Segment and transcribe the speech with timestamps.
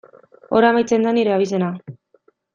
[0.59, 1.69] Hor amaitzen da nire abizena.